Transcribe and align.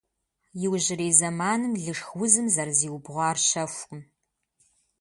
Иужьрей 0.63 1.13
зэманым 1.19 1.73
лышх 1.83 2.07
узым 2.21 2.47
зэрызиубгъуар 2.53 3.37
щэхукъым. 3.47 4.01